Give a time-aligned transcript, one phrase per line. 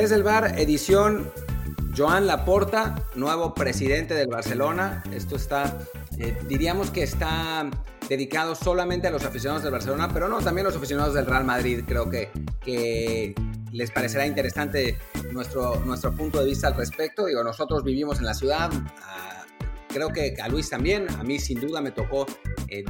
[0.00, 1.30] Desde el bar, edición
[1.94, 5.04] Joan Laporta, nuevo presidente del Barcelona.
[5.12, 5.76] Esto está,
[6.16, 7.68] eh, diríamos que está
[8.08, 11.44] dedicado solamente a los aficionados del Barcelona, pero no, también a los aficionados del Real
[11.44, 11.84] Madrid.
[11.86, 12.30] Creo que,
[12.64, 13.34] que
[13.72, 14.96] les parecerá interesante
[15.32, 17.26] nuestro, nuestro punto de vista al respecto.
[17.26, 18.70] Digo, nosotros vivimos en la ciudad,
[19.88, 22.24] creo que a Luis también, a mí sin duda me tocó
[22.68, 22.84] eh,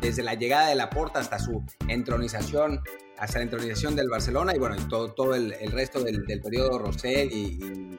[0.00, 2.80] desde la llegada de Laporta hasta su entronización
[3.18, 7.98] hasta la intronización del Barcelona y bueno, todo, todo el, resto del, periodo Rosell y,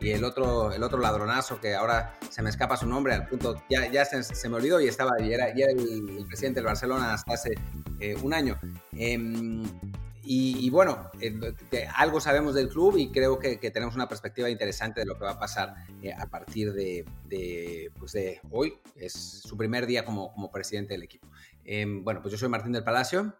[0.00, 3.62] y, el, otro, el otro ladronazo que ahora se me escapa su nombre al punto,
[3.68, 7.34] ya, ya se, me olvidó y estaba, y era, era el, presidente del Barcelona hasta
[7.34, 7.54] hace
[8.00, 8.58] eh, un año.
[8.92, 9.64] Em,
[10.28, 11.38] y, bueno, eh,
[11.94, 15.32] algo sabemos del club y creo que, tenemos una perspectiva interesante de lo que va
[15.32, 18.76] a pasar eh, a partir de, de, pues de, hoy.
[18.96, 21.28] Es su primer día como, como presidente del equipo.
[21.64, 23.36] Em, bueno, pues yo soy Martín del Palacio.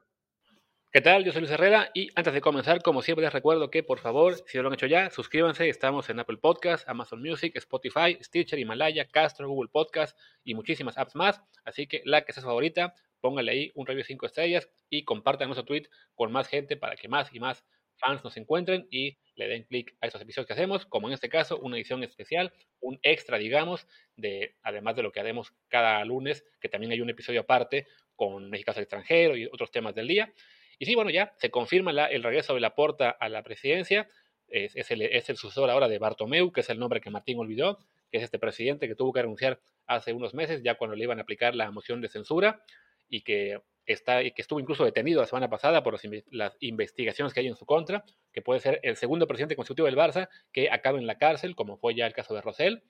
[0.96, 1.26] ¿Qué tal?
[1.26, 4.42] Yo soy Luis Herrera y antes de comenzar, como siempre les recuerdo que por favor,
[4.46, 8.58] si no lo han hecho ya, suscríbanse, estamos en Apple Podcast, Amazon Music, Spotify, Stitcher,
[8.58, 12.94] Himalaya, Castro, Google Podcast y muchísimas apps más, así que la que sea su favorita,
[13.20, 15.82] pónganle ahí un review 5 estrellas y compartan nuestro tweet
[16.14, 17.62] con más gente para que más y más
[17.98, 21.28] fans nos encuentren y le den clic a esos episodios que hacemos, como en este
[21.28, 23.86] caso, una edición especial, un extra, digamos,
[24.16, 28.48] de además de lo que haremos cada lunes, que también hay un episodio aparte con
[28.48, 30.32] mexicanos al extranjero y otros temas del día.
[30.78, 34.08] Y sí, bueno, ya se confirma el regreso de Laporta a la presidencia.
[34.48, 37.78] Es, el, es, el, sucesor ahora de Bartomeu, que es el nombre que Martín olvidó,
[38.10, 41.18] que es este presidente que tuvo que renunciar hace unos meses, ya cuando le iban
[41.18, 42.62] a aplicar la moción de censura,
[43.08, 45.98] y que, está, y que estuvo incluso detenido la semana pasada por
[46.30, 49.96] las investigaciones que hay en su contra, que puede ser el segundo presidente constitutivo del
[49.96, 52.82] Barça que acabe en la cárcel, como fue ya el caso de Rosell.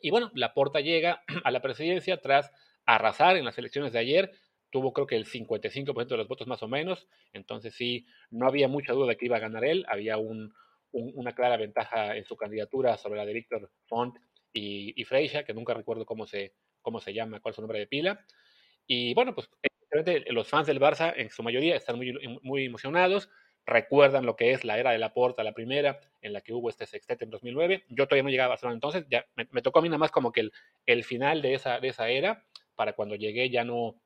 [0.00, 2.50] Y bueno, Laporta llega a la presidencia tras
[2.86, 4.32] arrasar en las elecciones de ayer,
[4.70, 8.68] tuvo creo que el 55% de los votos más o menos, entonces sí, no había
[8.68, 10.16] mucha duda de que iba a ganar él, había
[10.92, 14.16] una clara ventaja en su candidatura sobre la de Víctor Font
[14.52, 17.78] y, y Freixa, que nunca recuerdo cómo se, cómo se llama, cuál es su nombre
[17.78, 18.24] de pila.
[18.86, 19.48] Y bueno, pues
[20.28, 23.28] los fans del Barça en su mayoría están muy, muy emocionados,
[23.66, 26.70] recuerdan lo que es la era de la Porta, la primera, en la que hubo
[26.70, 27.84] este sextete en 2009.
[27.88, 30.32] Yo todavía no llegaba a Barcelona entonces, ya me, tocó a mí nada más como
[30.32, 30.52] que el,
[30.86, 32.44] el final de esa, de esa era,
[32.74, 34.00] para cuando llegué ya no,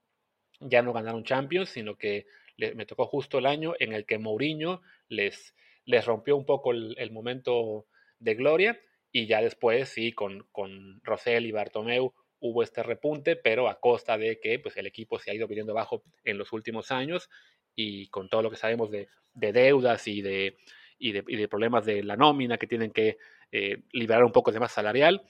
[0.61, 2.27] ya no ganaron Champions, sino que
[2.57, 5.55] me tocó justo el año en el que Mourinho les,
[5.85, 7.87] les rompió un poco el, momento
[8.19, 13.69] de gloria y ya después sí, con, con Rosell y Bartomeu hubo este repunte, pero
[13.69, 16.91] a costa de que pues, el equipo se ha ido viniendo abajo en los últimos
[16.91, 17.31] años
[17.75, 20.57] y con todo lo que sabemos de, deudas y de,
[20.99, 23.19] y de, problemas de la nómina que tienen que
[23.51, 25.23] eh, liberar un poco de más salarial.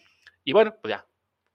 [0.43, 1.07] Y bueno, pues ya,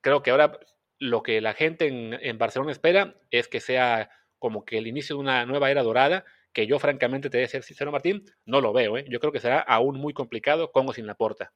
[0.02, 0.58] creo que ahora
[1.00, 5.22] lo que la gente en, Barcelona espera es que sea como que el inicio de
[5.22, 8.74] una nueva era dorada, que yo francamente te voy a ser sincero, Martín, no lo
[8.74, 8.98] veo.
[8.98, 9.06] ¿eh?
[9.10, 11.54] Yo creo que será aún muy complicado con o sin la porta.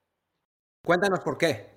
[0.86, 1.74] Cuéntanos por qué.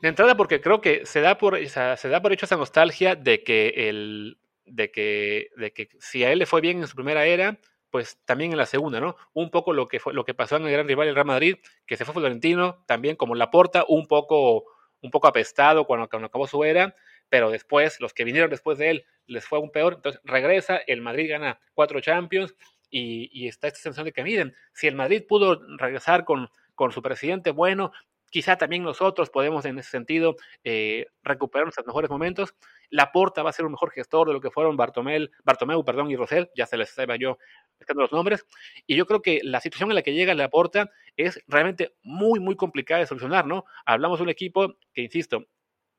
[0.00, 3.44] De entrada, porque creo que se da por, se da por hecho esa nostalgia de
[3.44, 7.26] que, el, de, que, de que si a él le fue bien en su primera
[7.26, 7.58] era,
[7.90, 9.16] pues también en la segunda, ¿no?
[9.34, 11.56] Un poco lo que, fue, lo que pasó en el gran rival, el Real Madrid,
[11.86, 14.64] que se fue Florentino, también como la porta, un poco
[15.02, 16.94] un poco apestado cuando, acabó su era,
[17.28, 19.94] pero después, los que vinieron después de él, les fue aún peor.
[19.94, 22.54] Entonces regresa, el Madrid gana cuatro Champions
[22.90, 27.02] y, está esta sensación de que, miren, si el Madrid pudo regresar con, con su
[27.02, 27.92] presidente bueno,
[28.30, 32.54] quizá también nosotros podemos en ese sentido eh, recuperar nuestros mejores momentos.
[32.90, 36.16] Laporta va a ser un mejor gestor de lo que fueron Bartomeu, Bartomeu perdón, y
[36.16, 37.38] Rosell, ya se les estaba yo
[37.78, 38.46] buscando los nombres.
[38.86, 42.56] Y yo creo que la situación en la que llega Laporta es realmente muy, muy
[42.56, 43.64] complicada de solucionar, ¿no?
[43.86, 45.46] Hablamos de un equipo que, insisto,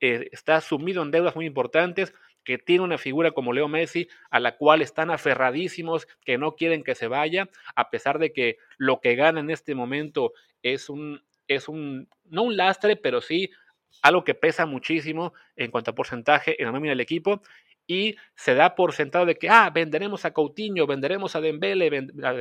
[0.00, 2.12] eh, está sumido en deudas muy importantes,
[2.44, 6.82] que tiene una figura como Leo Messi, a la cual están aferradísimos, que no quieren
[6.82, 11.22] que se vaya, a pesar de que lo que gana en este momento es un,
[11.46, 13.50] es un, no un lastre, pero sí
[14.00, 17.42] algo que pesa muchísimo en cuanto a porcentaje en la nómina del equipo
[17.86, 22.32] y se da por sentado de que, ah, venderemos a Coutinho, venderemos a Dembele, a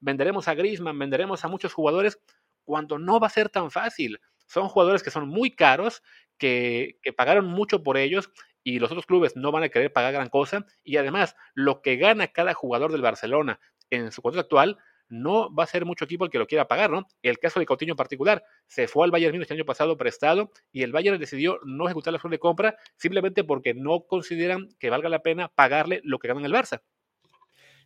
[0.00, 2.20] venderemos a Griezmann, venderemos a muchos jugadores,
[2.64, 4.20] cuando no va a ser tan fácil.
[4.46, 6.02] Son jugadores que son muy caros,
[6.38, 8.30] que, que pagaron mucho por ellos
[8.62, 10.66] y los otros clubes no van a querer pagar gran cosa.
[10.82, 13.60] Y además, lo que gana cada jugador del Barcelona
[13.90, 16.90] en su contrato actual no va a ser mucho equipo el que lo quiera pagar,
[16.90, 17.06] ¿no?
[17.22, 20.50] El caso de Coutinho en particular, se fue al Bayern Múnich el año pasado prestado
[20.72, 24.90] y el Bayern decidió no ejecutar la opción de compra simplemente porque no consideran que
[24.90, 26.82] valga la pena pagarle lo que gana en el Barça.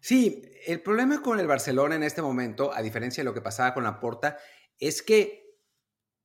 [0.00, 3.74] Sí, el problema con el Barcelona en este momento, a diferencia de lo que pasaba
[3.74, 4.38] con la Porta,
[4.78, 5.50] es que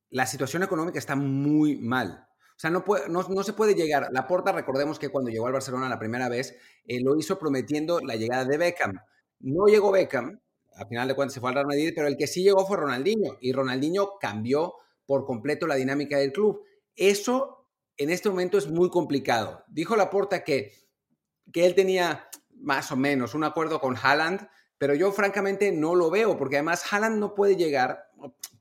[0.10, 2.26] la situación económica está muy mal.
[2.56, 4.08] O sea, no, se puede llegar.
[4.12, 8.00] La Porta, recordemos que cuando llegó al Barcelona la primera vez, eh, lo hizo prometiendo
[8.00, 8.94] la llegada de Beckham.
[9.42, 10.40] No llegó Beckham,
[10.76, 13.38] a final de cuentas se fue al Real pero el que sí llegó fue Ronaldinho
[13.42, 14.76] y Ronaldinho cambió
[15.06, 16.64] por completo la dinámica del club.
[16.96, 17.68] Eso
[17.98, 19.64] en este momento es muy complicado.
[19.68, 20.74] Dijo Laporta que,
[21.52, 26.10] que él tenía más o menos un acuerdo con Haaland, pero yo francamente no lo
[26.10, 28.10] veo, porque además Haaland no puede llegar,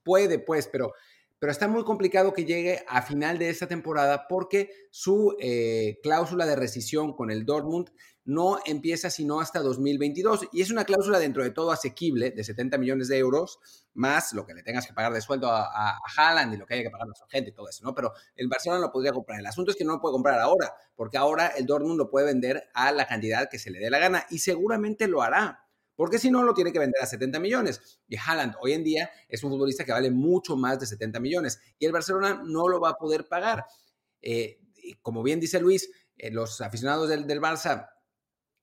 [0.04, 0.92] puede pues, pero,
[1.38, 6.46] pero está muy complicado que llegue a final de esta temporada porque su eh, cláusula
[6.46, 7.90] de rescisión con el Dortmund
[8.24, 12.78] no empieza sino hasta 2022 y es una cláusula dentro de todo asequible de 70
[12.78, 13.58] millones de euros,
[13.92, 16.74] más lo que le tengas que pagar de sueldo a, a, Haaland y lo que
[16.74, 17.94] haya que pagar a su gente y todo eso, ¿no?
[17.94, 19.38] Pero el Barcelona lo podría comprar.
[19.40, 22.26] El asunto es que no lo puede comprar ahora, porque ahora el Dortmund lo puede
[22.26, 25.60] vender a la cantidad que se le dé la gana y seguramente lo hará.
[25.96, 28.00] Porque si no, lo tiene que vender a 70 millones.
[28.08, 31.60] Y Haaland hoy en día es un futbolista que vale mucho más de 70 millones.
[31.78, 33.64] Y el Barcelona no lo va a poder pagar.
[34.20, 34.58] Eh,
[35.02, 37.93] como bien dice Luis, eh, los aficionados del, del Barça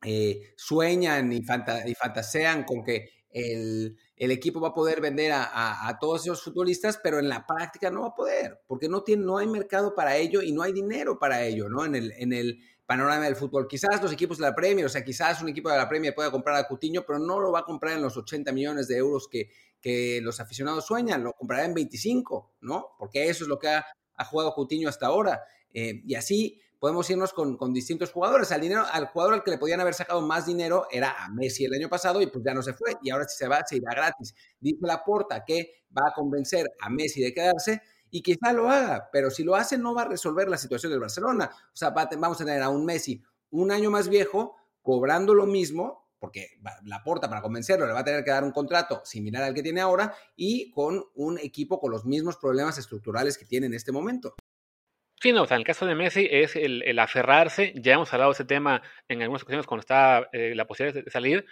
[0.04, 6.44] eh, sueñan y, fantasean con que el, equipo va a poder vender a, todos esos
[6.44, 9.94] futbolistas, pero en la práctica no va a poder, porque no, tiene, no hay mercado
[9.96, 11.86] para ello y no hay dinero para ello, ¿no?
[11.86, 13.68] En el, en el panorama del fútbol.
[13.68, 16.32] Quizás los equipos de la Premier, o sea, quizás un equipo de la Premier pueda
[16.32, 19.28] comprar a Cutiño, pero no lo va a comprar en los 80 millones de euros
[19.30, 19.50] que,
[19.82, 22.90] que los aficionados sueñan, lo comprará en 25, ¿no?
[23.00, 23.86] Porque eso es lo que ha,
[24.22, 25.44] ha jugado Cutiño hasta ahora.
[25.74, 28.52] Eh, y así podemos irnos con, con, distintos jugadores.
[28.52, 31.66] Al, dinero, al jugador al que le podían haber sacado más dinero era a Messi
[31.66, 32.98] el año pasado y pues ya no se fue.
[33.04, 34.34] Y ahora si se va, se irá gratis.
[34.60, 39.32] Dice Laporta que va a convencer a Messi de quedarse y quizá lo haga, pero
[39.32, 41.50] si lo hace no va a resolver la situación del Barcelona.
[41.54, 46.01] O sea, vamos a tener a un Messi un año más viejo cobrando lo mismo,
[46.22, 49.56] porque la porta para convencerlo le va a tener que dar un contrato similar al
[49.56, 53.74] que tiene ahora y con un equipo con los mismos problemas estructurales que tiene en
[53.74, 54.36] este momento.
[55.20, 58.32] Sí, no, o sea, en el caso de Messi es el, aferrarse, ya hemos hablado
[58.32, 61.46] de ese tema en algunas ocasiones cuando está eh, la posibilidad de salir,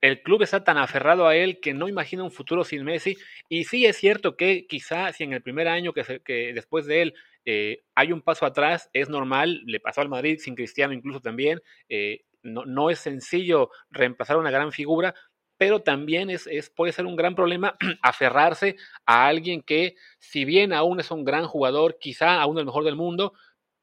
[0.00, 3.16] el club está tan aferrado a él que no imagina un futuro sin Messi,
[3.50, 7.02] y sí es cierto que quizá si en el primer año que, que después de
[7.02, 7.14] él
[7.46, 11.60] eh, hay un paso atrás, es normal, le pasó al Madrid sin Cristiano incluso también,
[11.88, 15.14] eh, no, no es sencillo reemplazar una gran figura,
[15.58, 18.76] pero también es, puede ser un gran problema aferrarse
[19.06, 22.96] a alguien que, si bien aún es un gran jugador, quizá aún el mejor del
[22.96, 23.32] mundo,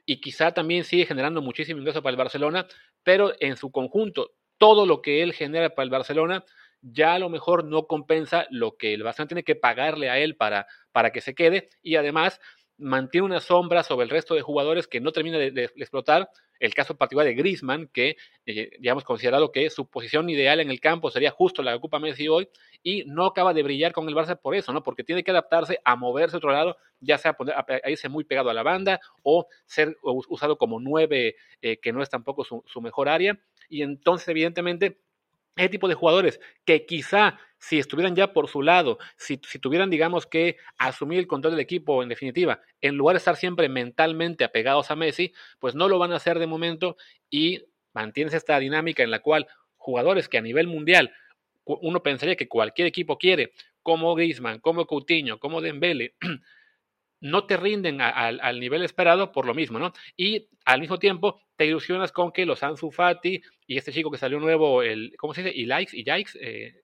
[0.06, 2.68] y quizá también sigue generando muchísimo ingreso para el Barcelona,
[3.04, 6.44] pero en su conjunto, todo lo que él genera para el Barcelona
[6.82, 10.36] ya a lo mejor no compensa lo que el Barcelona tiene que pagarle a él
[10.36, 12.42] para, para que se quede, y además
[12.84, 16.30] mantiene una sombra sobre el resto de jugadores que no termina de, explotar.
[16.60, 18.16] El caso particular de Griezmann, que
[18.46, 22.00] eh, hemos considerado que su posición ideal en el campo sería justo la que ocupa
[22.00, 22.48] Messi hoy,
[22.84, 24.84] y no acaba de brillar con el Barça por eso, ¿no?
[24.84, 28.50] Porque tiene que adaptarse a moverse a otro lado, ya sea a, irse muy pegado
[28.50, 33.10] a la banda o ser usado como nueve, eh, que no es tampoco su mejor
[33.10, 33.38] área.
[33.68, 35.00] Y entonces, evidentemente,
[35.56, 40.28] ese tipo de jugadores que quizá si estuvieran ya por su lado, si, tuvieran, digamos,
[40.28, 44.92] que asumir el control del equipo en definitiva, en lugar de estar siempre mentalmente apegados
[44.92, 46.98] a Messi, pues no lo van a hacer de momento
[47.30, 47.64] y
[47.94, 51.14] mantienes esta dinámica en la cual jugadores que a nivel mundial
[51.64, 56.16] uno pensaría que cualquier equipo quiere, como Griezmann, como Coutinho, como Dembele,
[57.22, 59.94] no te rinden al nivel esperado por lo mismo, ¿no?
[60.18, 64.18] Y al mismo tiempo te ilusionas con que los Ansu Fati y este chico que
[64.18, 65.56] salió nuevo, el, ¿cómo se dice?
[65.56, 66.83] Y likes, y Yikes, eh,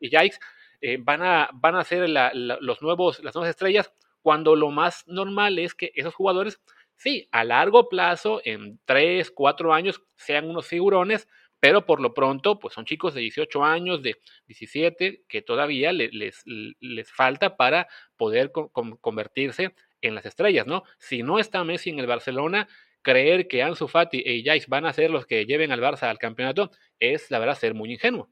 [0.00, 0.38] y Yikes,
[0.80, 5.58] eh, van, a, van a ser los nuevos, las nuevas estrellas, cuando lo más normal
[5.58, 6.60] es que esos jugadores,
[6.96, 11.28] sí, a largo plazo, en 3, 4 años, sean unos figurones,
[11.60, 16.12] pero por lo pronto, pues son chicos de 18 años, de 17, que todavía les,
[16.44, 20.82] les, falta para poder convertirse en las estrellas, ¿no?
[20.98, 22.68] Si no está Messi en el Barcelona,
[23.00, 26.18] creer que Ansu Fati e Jais van a ser los que lleven al Barça al
[26.18, 28.30] campeonato es, la verdad, ser muy ingenuo.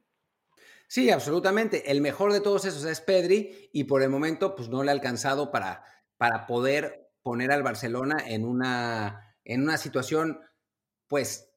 [0.93, 1.89] Sí, absolutamente.
[1.89, 4.93] El mejor de todos esos es Pedri y por el momento pues no le ha
[4.93, 5.83] alcanzado para,
[6.17, 10.39] para poder poner al Barcelona en una, en una situación
[11.07, 11.49] pues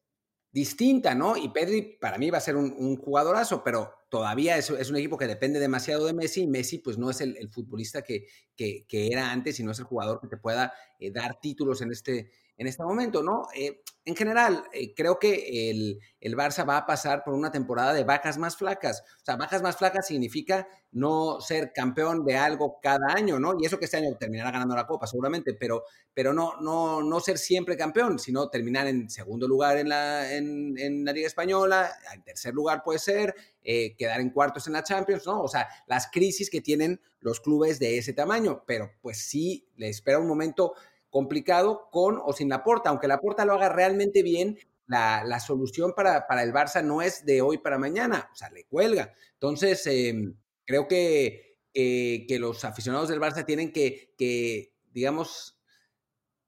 [0.53, 1.37] distinta, ¿no?
[1.37, 5.19] Y Pedri para mí va a ser un, jugadorazo, pero todavía es, es, un equipo
[5.19, 8.27] que depende demasiado de Messi y Messi pues no es el, futbolista que,
[8.57, 11.93] que, era antes y no es el jugador que te pueda eh, dar títulos en
[11.93, 13.49] este, en este momento, ¿no?
[13.55, 17.93] Eh, en general, eh, creo que el, el, Barça va a pasar por una temporada
[17.93, 19.03] de vacas más flacas.
[19.21, 23.57] O sea, vacas más flacas significa no ser campeón de algo cada año, ¿no?
[23.59, 25.85] Y eso que este año terminará ganando la Copa, seguramente, pero,
[26.15, 31.05] pero no, no, no ser siempre campeón, sino terminar en segundo lugar en la, en,
[31.05, 35.27] la Liga Española, en tercer lugar puede ser, eh, quedar en cuartos en la Champions,
[35.27, 35.43] ¿no?
[35.43, 39.89] O sea, las crisis que tienen los clubes de ese tamaño, pero pues sí, le
[39.89, 40.75] espera un momento
[41.17, 45.95] complicado con o sin la porta, aunque la porta lo haga realmente bien, la, solución
[45.97, 49.15] para, para, el Barça no es de hoy para mañana, o sea, le cuelga.
[49.33, 55.59] Entonces, em, creo que, que, los aficionados del Barça tienen que, que, digamos,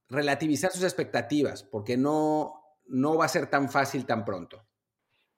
[0.06, 4.66] relativizar sus expectativas, porque no, no va a ser tan fácil tan pronto.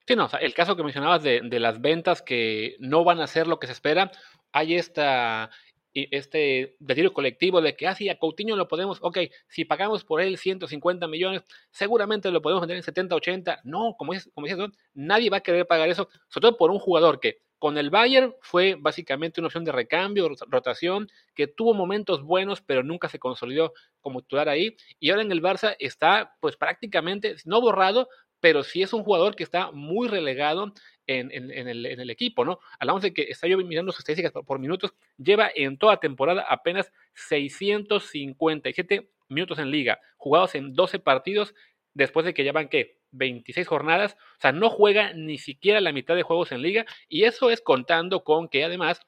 [0.05, 3.47] Sí, no, el caso que mencionabas de, de, las ventas que no van a ser
[3.47, 4.11] lo que se espera,
[4.51, 5.51] hay esta,
[5.93, 10.37] este delirio colectivo de que, ah, a Coutinho lo podemos, ok, si pagamos por él
[10.37, 13.61] 150 millones, seguramente lo podemos vender en 70, 80.
[13.63, 16.79] No, como, es, como dices, nadie va a querer pagar eso, sobre todo por un
[16.79, 22.23] jugador que con el Bayern fue básicamente una opción de recambio, rotación, que tuvo momentos
[22.23, 24.75] buenos, pero nunca se consolidó como titular ahí.
[24.99, 29.35] Y ahora en el Barça está, pues prácticamente, no borrado, pero sí es un jugador
[29.35, 30.73] que está muy relegado
[31.07, 32.59] en, el, equipo, ¿no?
[32.79, 36.91] Hablamos de que está yo mirando sus estadísticas por, minutos, lleva en toda temporada apenas
[37.13, 41.53] 657 minutos en liga, jugados en 12 partidos,
[41.93, 42.97] después de que llevan, ¿qué?
[43.11, 47.23] 26 jornadas, o sea, no juega ni siquiera la mitad de juegos en liga, y
[47.23, 49.01] eso es contando con que además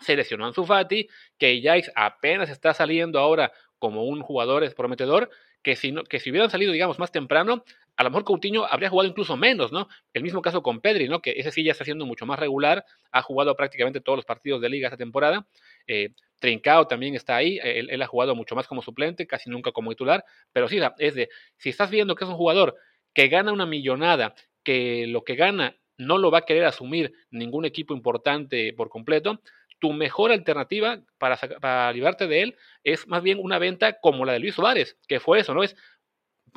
[0.00, 5.30] se lesionó Ansu Fati, que Jaix apenas está saliendo ahora como un jugador prometedor,
[5.62, 7.64] que si, no, que si hubieran salido, digamos, más temprano,
[7.96, 9.88] a lo mejor Coutinho habría jugado incluso menos, ¿no?
[10.12, 11.20] El mismo caso con Pedri, ¿no?
[11.20, 14.60] Que ese sí ya está siendo mucho más regular, ha jugado prácticamente todos los partidos
[14.60, 15.46] de liga esta temporada.
[15.86, 19.90] Eh, Trincao también está ahí, él, ha jugado mucho más como suplente, casi nunca como
[19.90, 20.22] titular,
[20.52, 22.76] pero sí, es de, si estás viendo que es un jugador
[23.14, 27.64] que gana una millonada, que lo que gana no lo va a querer asumir ningún
[27.64, 29.40] equipo importante por completo,
[29.78, 34.32] tu mejor alternativa para, para librarte de él es más bien una venta como la
[34.32, 35.62] de Luis Suárez, que fue eso, ¿no?
[35.62, 35.76] Es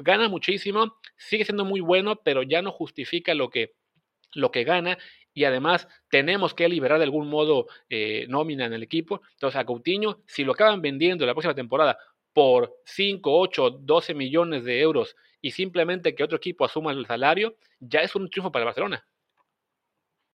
[0.02, 3.76] gana muchísimo, sigue siendo muy bueno, pero ya no justifica lo que,
[4.34, 4.98] lo que gana
[5.34, 9.22] y además tenemos que liberar de algún modo eh, nómina en el equipo.
[9.34, 11.98] Entonces a Coutinho, si lo acaban vendiendo la próxima temporada
[12.34, 17.56] por 5, 8, 12 millones de euros y simplemente que otro equipo asuma el salario,
[17.80, 19.06] ya es un triunfo para Barcelona.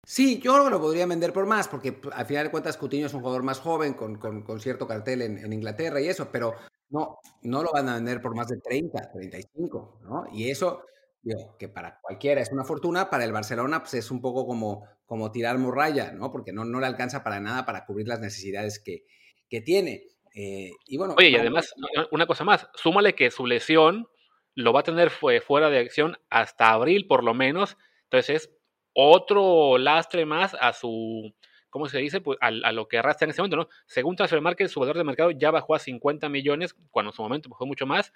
[0.07, 3.21] Sí, yo lo podría vender por más, porque al final de cuentas Coutinho es un
[3.21, 6.55] jugador más joven, con, con, cierto cartel en, Inglaterra y eso, pero
[6.91, 10.25] no, no lo van a vender por más de 30, 35, ¿no?
[10.33, 10.83] Y eso,
[11.23, 14.85] digo, que para cualquiera es una fortuna, para el Barcelona pues es un poco como,
[15.07, 16.31] como tirar morralla, ¿no?
[16.31, 19.05] Porque no, no le alcanza para nada para cubrir las necesidades que,
[19.49, 20.05] que tiene.
[20.35, 21.73] Eh, y bueno, Oye, y además,
[22.11, 24.09] una cosa más, súmale que su lesión
[24.55, 28.51] lo va a tener fuera de acción hasta abril por lo menos, entonces es
[28.93, 31.33] otro lastre más a su,
[31.71, 32.21] ¿cómo se dice?
[32.21, 33.69] Pues a, lo que arrastra en ese momento, ¿no?
[33.87, 37.23] Según Transfer Market, su valor de mercado ya bajó a 50 millones, cuando en su
[37.23, 38.13] momento bajó mucho más.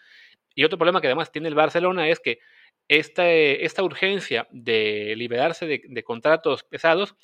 [0.54, 2.38] Y otro problema que además tiene el Barcelona es que
[2.88, 7.16] esta, esta urgencia de liberarse de contratos pesados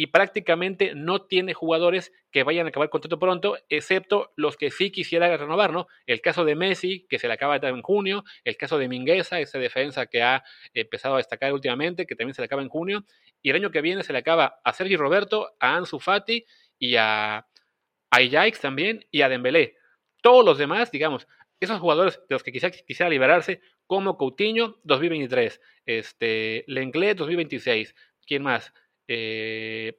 [0.00, 4.92] y prácticamente no tiene jugadores que vayan a acabar contrato pronto, excepto los que sí
[4.92, 5.88] quisiera renovar, ¿no?
[6.06, 9.58] El caso de Messi, que se le acaba en junio, el caso de Mingueza, esa
[9.58, 13.04] defensa que ha empezado a destacar últimamente, que también se le acaba en junio,
[13.42, 16.44] y el año que viene se le acaba a Sergi Roberto, a Ansu Fati
[16.78, 19.78] y a, a también y a Dembélé.
[20.22, 21.26] Todos los demás, digamos,
[21.58, 28.44] esos jugadores de los que quisiera, quisiera liberarse, como Coutinho 2023, este, Lenglet 2026, ¿quién
[28.44, 28.72] más?
[29.08, 29.98] Eh,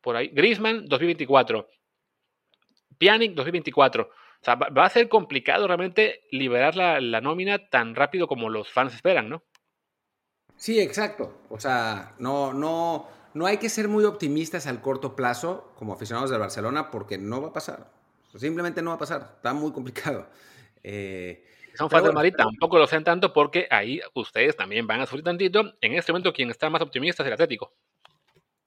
[0.00, 1.68] por ahí, Grisman 2024,
[2.98, 4.04] Pjanic 2024.
[4.04, 8.70] O sea, va, a ser complicado realmente liberar la, la, nómina tan rápido como los
[8.70, 9.42] fans esperan, ¿no?
[10.56, 11.40] Sí, exacto.
[11.48, 16.30] O sea, no, no, no hay que ser muy optimistas al corto plazo como aficionados
[16.30, 17.90] del Barcelona porque no va a pasar.
[18.36, 19.32] Simplemente no va a pasar.
[19.36, 20.28] Está muy complicado.
[20.86, 21.42] Eh,
[21.74, 25.24] son fans del Madrid tampoco lo sean tanto porque ahí ustedes también van a sufrir
[25.24, 25.72] tantito.
[25.80, 27.72] En este momento quien está más optimista es el Atlético.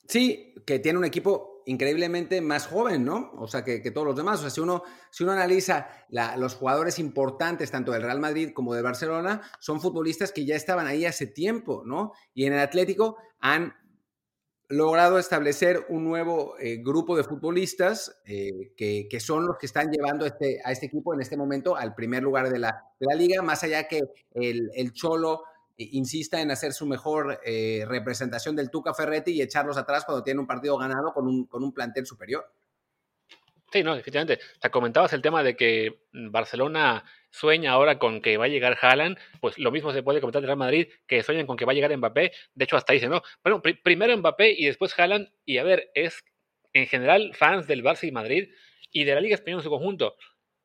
[0.07, 3.31] Sí, que tiene un equipo increíblemente más joven, ¿no?
[3.37, 4.39] O sea, que, todos los demás.
[4.39, 5.89] O sea, si uno, si uno analiza
[6.37, 10.87] los jugadores importantes, tanto del Real Madrid como del Barcelona, son futbolistas que ya estaban
[10.87, 12.13] ahí hace tiempo, ¿no?
[12.33, 13.73] Y en el Atlético han
[14.69, 20.25] logrado establecer un nuevo eh, grupo de futbolistas eh, que, son los que están llevando
[20.25, 23.41] este, a este equipo en este momento al primer lugar de la, de la liga,
[23.41, 24.01] más allá que
[24.33, 25.43] el, el Cholo
[25.77, 30.39] insista en hacer su mejor eh, representación del Tuca Ferretti y echarlos atrás cuando tiene
[30.39, 32.51] un partido ganado con un, con un plantel superior.
[33.71, 34.39] Sí, no, definitivamente.
[34.63, 39.17] O comentabas el tema de que Barcelona sueña ahora con que va a llegar Haaland,
[39.41, 41.75] pues lo mismo se puede comentar de Real Madrid, que sueñan con que va a
[41.75, 42.31] llegar Mbappé.
[42.55, 45.29] De hecho, hasta dice, no, bueno, primero Mbappé y después Haaland.
[45.45, 46.23] Y a ver, es
[46.73, 48.49] en general fans del Barça y Madrid
[48.91, 50.15] y de la Liga Española en su conjunto.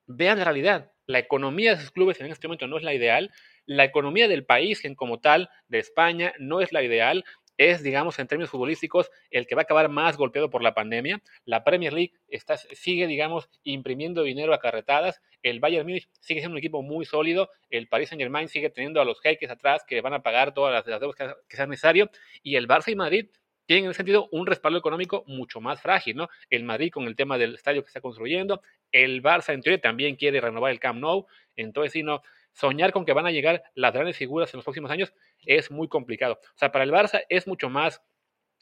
[0.06, 0.92] Vean la realidad.
[1.06, 3.32] La economía de esos clubes en este momento no es la ideal
[3.66, 7.24] la economía del país en como tal, de España, no es la ideal.
[7.58, 11.22] es, digamos, en términos futbolísticos, el que va a acabar más golpeado por la pandemia.
[11.44, 15.20] La Premier League está, sigue, digamos, imprimiendo dinero a carretadas.
[15.42, 17.50] El Bayern Múnich sigue siendo un equipo muy sólido.
[17.70, 20.72] El Paris Saint Germain sigue teniendo a los jeques atrás que van a pagar todas
[20.72, 22.10] las, deudas que, que sean necesario.
[22.42, 23.26] Y el Barça y Madrid
[23.66, 26.28] tienen en ese sentido un respaldo económico mucho más frágil, ¿no?
[26.50, 30.16] El Madrid con el tema del estadio que está construyendo, el Barça en teoría también
[30.16, 31.26] quiere renovar el Camp Nou,
[31.56, 34.90] entonces si no, soñar con que van a llegar las grandes figuras en los próximos
[34.90, 35.12] años
[35.44, 36.38] es muy complicado.
[36.42, 38.02] O sea, para el Barça es mucho más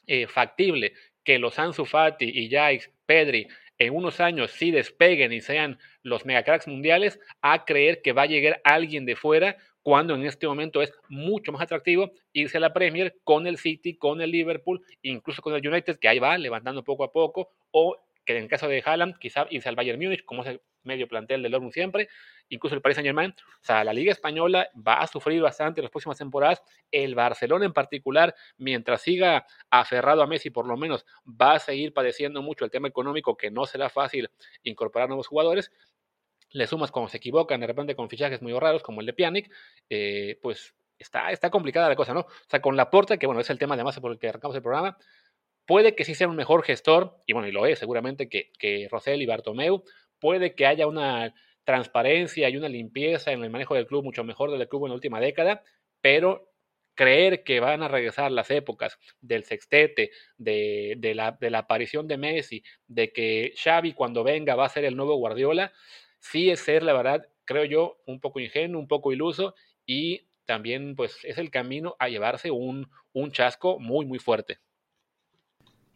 [0.07, 0.95] eh, factible
[1.25, 6.25] que los Ansu Fati y Jais, Pedri, en unos años sí despeguen y sean los
[6.27, 10.83] megacracks mundiales, a creer que va a llegar alguien de fuera cuando en este momento
[10.83, 15.41] es mucho más atractivo irse a la Premier con el City, con el Liverpool, incluso
[15.41, 18.69] con el United, que ahí va levantando poco a poco, o que en el caso
[18.69, 22.09] de Haaland, quizá irse al Bayern Múnich, como es medio plantel del Dortmund siempre,
[22.49, 23.31] incluso el Paris Saint Germain.
[23.31, 26.63] O sea, la Liga Española va a sufrir bastante en las próximas temporadas.
[26.91, 31.93] El Barcelona en particular, mientras siga aferrado a Messi, por lo menos, va a seguir
[31.93, 34.31] padeciendo mucho el tema económico, que no será fácil
[34.63, 35.71] incorporar nuevos jugadores
[36.53, 39.51] le sumas cuando se equivocan de repente con fichajes muy raros como el de Pjanic,
[39.89, 42.21] eh, pues está, está complicada la cosa, ¿no?
[42.21, 44.63] O sea, con Laporta, que bueno, es el tema además por el que arrancamos el
[44.63, 44.97] programa,
[45.67, 48.89] puede que sí sea un mejor gestor, y bueno, y lo es seguramente que, que
[48.91, 49.85] Rosell y Bartomeu,
[50.21, 51.35] puede que haya una
[51.65, 54.95] transparencia y una limpieza en el manejo del club mucho mejor del club en la
[54.95, 55.63] última década,
[56.01, 56.51] pero
[56.95, 63.13] creer que van a regresar las épocas del sextete, de, la, aparición de Messi, de
[63.13, 65.73] que Xavi cuando venga va a ser el nuevo Guardiola,
[66.19, 69.55] sí es ser, la verdad, creo yo, un poco ingenuo, un poco iluso
[69.87, 72.87] y también pues es el camino a llevarse un
[73.33, 74.59] chasco muy, muy fuerte.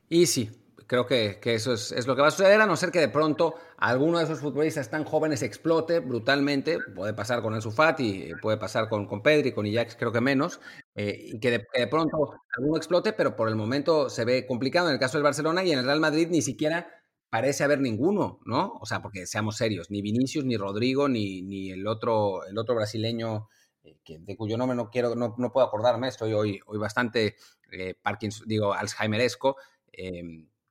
[0.08, 0.48] Y sí,
[0.86, 3.00] creo que, que eso es, es, lo que va a suceder, a no ser que
[3.00, 6.78] de pronto alguno de esos futbolistas tan jóvenes explote brutalmente.
[6.94, 10.60] Puede pasar con el Sufati, puede pasar con, con Pedri, con Ijax, creo que menos.
[10.94, 14.46] Eh, y que de, que de, pronto alguno explote, pero por el momento se ve
[14.46, 16.88] complicado en el caso del Barcelona y en el Real Madrid ni siquiera
[17.34, 18.74] parece haber ninguno, ¿no?
[18.80, 22.76] O sea, porque seamos serios, ni Vinicius, ni Rodrigo, ni, ni el, otro, el otro
[22.76, 23.48] brasileño,
[23.82, 27.34] eh, de cuyo nombre no, quiero, no, no, puedo acordarme, estoy hoy, hoy bastante
[27.72, 29.56] eh, Parkinson, digo, Alzheimeresco,
[29.92, 30.22] eh,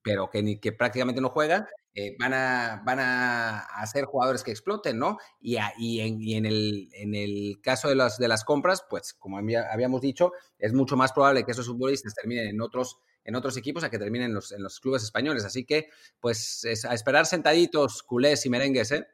[0.04, 4.98] pero que, que prácticamente no juega, eh, van, a, van a, ser jugadores que exploten,
[4.98, 5.18] ¿no?
[5.40, 8.86] Y, a, y, en, y en, el, en, el, caso de las, de las compras,
[8.90, 13.36] pues como habíamos dicho, es mucho más probable que esos futbolistas terminen en otros en
[13.36, 15.46] otros equipos a que terminen en los, en los clubes españoles.
[15.46, 15.88] Así que,
[16.20, 19.08] pues, es a esperar sentaditos, culés y merengues, ¿eh?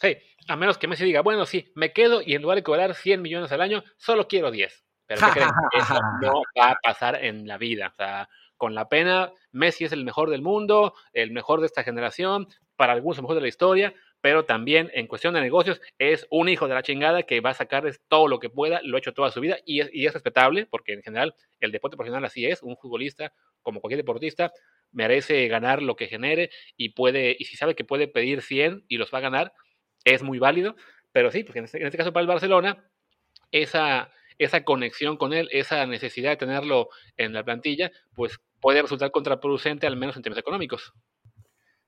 [0.00, 0.16] Sí,
[0.48, 3.20] a menos que Messi diga, bueno, sí, me quedo y en lugar de cobrar 100
[3.22, 4.85] millones al año, solo quiero 10.
[5.06, 5.50] Pero ¿qué creen?
[5.72, 7.88] Eso no va a pasar en la vida.
[7.88, 11.82] O sea, con la pena, Messi es el mejor del mundo, el mejor de esta
[11.84, 16.26] generación, para algunos el mejor de la historia, pero también en cuestión de negocios es
[16.30, 18.98] un hijo de la chingada que va a sacarles todo lo que pueda, lo ha
[18.98, 22.24] hecho toda su vida y es, y es respetable, porque en general el deporte profesional
[22.24, 24.52] así es, un futbolista, como cualquier deportista,
[24.92, 28.98] merece ganar lo que genere y puede, y si sabe que puede pedir 100 y
[28.98, 29.52] los va a ganar,
[30.04, 30.76] es muy válido,
[31.12, 32.84] pero sí, porque en este, en este caso para el Barcelona,
[33.50, 39.10] esa, esa conexión con él, esa necesidad de tenerlo en la plantilla, pues puede resultar
[39.10, 40.92] contraproducente, al menos en términos económicos.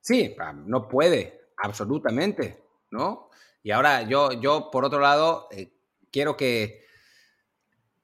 [0.00, 0.34] Sí,
[0.66, 3.30] no puede, absolutamente, ¿no?
[3.62, 5.72] Y ahora yo, yo por otro lado, eh,
[6.10, 6.86] quiero que,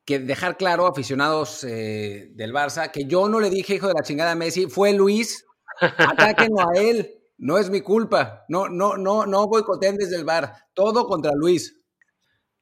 [0.04, 4.02] que, dejar claro, aficionados eh, del Barça, que yo no le dije hijo de la
[4.02, 5.46] chingada a Messi, fue Luis,
[5.80, 10.52] atáquenlo a él, no es mi culpa, no, no, no, no boicoteen desde el bar,
[10.74, 11.80] todo contra Luis.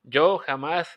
[0.03, 0.89] Yo jamás,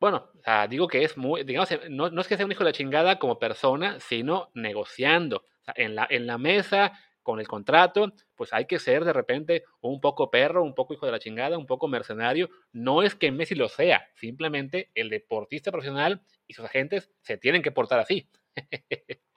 [0.00, 0.30] bueno,
[0.68, 3.18] digo que es muy, digamos, no, no, es que sea un hijo de la chingada
[3.18, 5.44] como persona, sino negociando.
[5.74, 6.92] En, la, en la mesa,
[7.28, 11.04] con el contrato, pues hay que ser de repente un poco perro, un poco hijo
[11.04, 12.48] de la chingada, un poco mercenario.
[12.72, 17.60] No es que Messi lo sea, simplemente el deportista profesional y sus agentes se tienen
[17.60, 18.30] que portar así.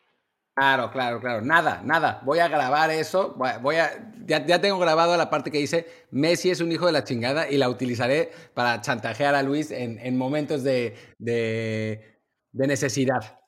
[0.54, 1.42] Claro, claro, claro.
[1.42, 2.22] Nada, nada.
[2.26, 3.34] Voy a grabar eso.
[3.62, 6.94] Voy a, ya, ya, tengo grabado la parte que dice Messi es un hijo de
[6.94, 12.20] la chingada y la utilizaré para chantajear a Luis en, en momentos de, de,
[12.52, 13.40] de necesidad.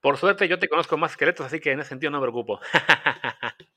[0.00, 2.60] Por suerte yo te conozco más esqueletos, así que en ese sentido no me preocupo.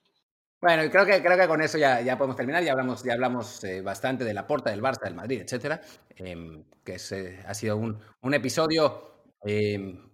[0.59, 2.63] Bueno, creo que, creo que con eso ya, ya podemos terminar.
[2.63, 5.81] Ya hablamos, ya hablamos eh, bastante de la porta, del Barça, del Madrid, etcétera.
[6.15, 9.16] Eh, que es, eh, ha sido un, un episodio,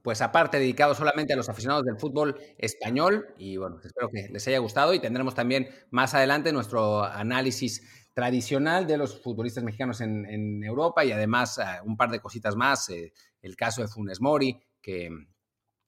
[0.01, 3.33] pues aparte, dedicado solamente a los aficionados del fútbol español.
[3.37, 4.93] Y bueno, espero que les haya gustado.
[4.93, 7.81] Y tendremos también más adelante nuestro análisis
[8.13, 12.89] tradicional de los futbolistas mexicanos en, Europa y además un par de cositas más.
[12.89, 15.09] el caso de Funes Mori, que,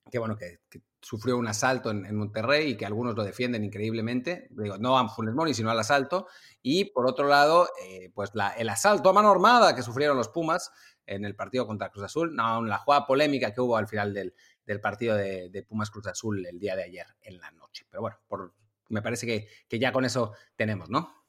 [0.10, 0.60] que bueno, que,
[1.06, 5.36] sufrió un asalto en, Monterrey y que algunos lo defienden increíblemente, digo, no a Funes
[5.36, 6.26] Mori, sino al asalto,
[6.64, 10.30] y por otro lado, eh, pues la, el asalto a mano armada que sufrieron los
[10.30, 10.72] Pumas
[11.06, 14.34] en el partido contra Cruz Azul, no, la jugada polémica que hubo al final del,
[14.66, 17.86] del partido de, Pumas Cruz Azul el día de ayer en la noche.
[17.88, 18.56] Pero bueno, por,
[18.90, 21.25] me parece que, que ya con eso tenemos, ¿no?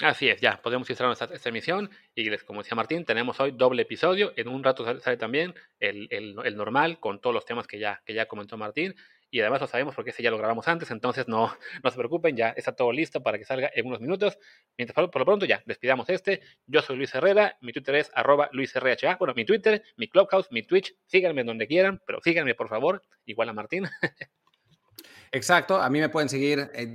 [0.00, 3.82] Así es, ya podemos cerrar esta, esta, emisión y como decía Martín, tenemos hoy doble
[3.82, 4.32] episodio.
[4.34, 8.14] En un rato sale, también el, el, normal con todos los temas que ya, que
[8.14, 8.94] ya comentó Martín
[9.30, 12.34] y además lo sabemos porque ese ya lo grabamos antes, entonces no, no se preocupen,
[12.34, 14.38] ya está todo listo para que salga en unos minutos.
[14.78, 16.40] Mientras por lo pronto ya despidamos este.
[16.66, 19.16] Yo soy Luis Herrera, mi Twitter es arroba LuisRHA.
[19.16, 23.50] Bueno, mi Twitter, mi Clubhouse, mi Twitch, síganme donde quieran, pero síganme por favor, igual
[23.50, 23.84] a Martín.
[25.32, 26.70] Exacto, a mí me pueden seguir.
[26.74, 26.86] Eh,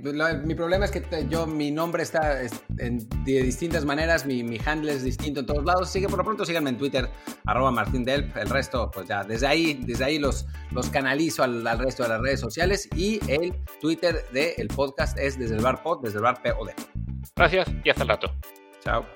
[0.44, 2.42] mi problema es que yo, mi nombre está
[2.78, 6.18] en, de distintas maneras, mi, mi, handle es distinto en todos lados, así que por
[6.18, 7.08] lo pronto síganme en Twitter,
[7.46, 11.66] arroba Martín Delp, el resto, pues ya, desde ahí, desde ahí los, los canalizo al,
[11.66, 15.82] al resto de las redes sociales y el Twitter del podcast es desde el bar
[15.82, 16.72] pod, desde el bar POD.
[17.34, 18.34] Gracias y hasta el rato.
[18.84, 19.06] Chao.